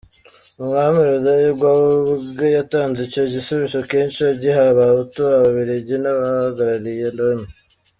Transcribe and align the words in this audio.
Umwami 0.61 0.99
Rudahigwa 1.09 1.69
ubwe 2.13 2.47
yatanze 2.57 2.99
icyo 3.07 3.23
gisubizo 3.33 3.77
kenshi, 3.91 4.19
agiha 4.31 4.61
Abahutu, 4.73 5.19
Ababiligi, 5.37 5.95
n’abahagarariye 5.99 7.07
Loni. 7.17 7.47